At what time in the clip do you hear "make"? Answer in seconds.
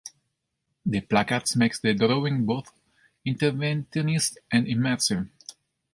1.55-1.79